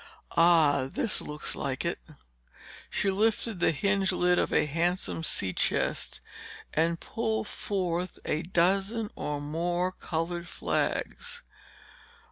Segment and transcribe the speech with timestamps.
[0.35, 1.99] "Ah—this looks like it!"
[2.89, 6.21] She lifted the hinged lid of a handsome sea chest
[6.73, 11.43] and pulled forth a dozen or more colored flags.